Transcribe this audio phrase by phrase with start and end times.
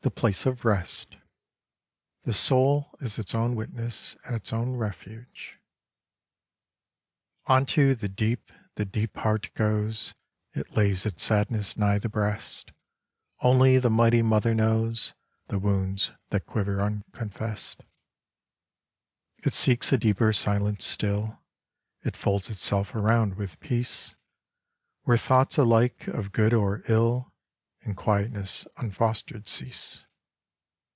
[0.15, 0.57] pace at
[2.23, 5.59] The soul is its own witness and its own refuge
[7.45, 10.15] UNTO the deep the deep heart goes,
[10.53, 12.71] It lays its sadness nigh the breast:
[13.41, 15.13] Only the Mighty Mother knows
[15.49, 17.83] The wounds that quiver unconfessed.
[19.43, 21.39] It seeks a deeper silence still;
[22.03, 24.15] It folds itself around with peace,
[25.03, 27.27] Where thoughts alike of good or ill
[27.83, 30.05] In quietness unfostered cease.